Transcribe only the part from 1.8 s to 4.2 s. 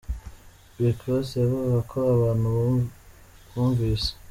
ko abantu bumvise.